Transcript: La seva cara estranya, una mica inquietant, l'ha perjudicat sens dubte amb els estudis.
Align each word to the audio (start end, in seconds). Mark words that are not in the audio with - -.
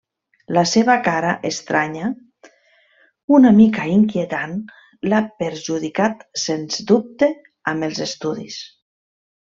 La 0.57 0.61
seva 0.69 0.93
cara 1.07 1.33
estranya, 1.49 2.07
una 3.39 3.53
mica 3.59 3.87
inquietant, 3.97 4.57
l'ha 5.11 5.23
perjudicat 5.45 6.27
sens 6.49 6.85
dubte 6.95 7.33
amb 7.75 7.91
els 7.91 8.07
estudis. 8.11 8.59